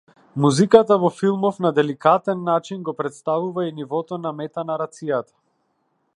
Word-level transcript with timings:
Музиката 0.43 0.95
во 1.03 1.11
филмов 1.17 1.59
на 1.67 1.71
деликатен 1.79 2.41
начин 2.47 2.81
го 2.89 2.97
претставува 3.03 3.67
и 3.69 3.77
нивото 3.83 4.21
на 4.27 4.35
метанарацијата. 4.43 5.37